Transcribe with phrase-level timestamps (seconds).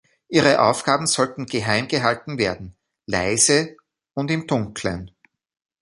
[0.29, 3.77] Ihre Aufgaben sollten geheim gehalten werden, "leise"
[4.15, 5.11] und "im Dunklen".